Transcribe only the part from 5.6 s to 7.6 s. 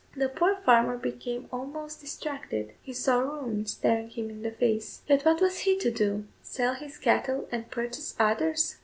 to do? Sell his cattle